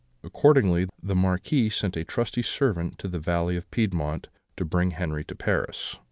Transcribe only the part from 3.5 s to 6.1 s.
of Piedmont, to bring Henri to Paris.